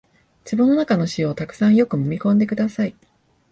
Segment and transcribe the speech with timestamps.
[0.51, 2.95] 壺の中の塩をたくさんよくもみ込んでください